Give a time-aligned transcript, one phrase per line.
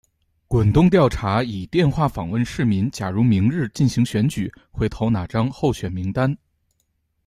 [0.47, 6.35] 滚动调查以电话访问市民假如明日进行选举会投哪张候选名单。